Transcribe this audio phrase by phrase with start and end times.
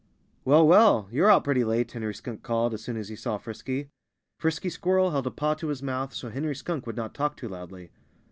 [0.45, 1.07] "Well, well!
[1.11, 3.91] You're out pretty late," Henry Skunk called, as soon as he saw Frisky.
[4.35, 7.47] Frisky Squirrel held a paw to his mouth, so Henry Skunk would not talk too
[7.47, 7.91] loudly.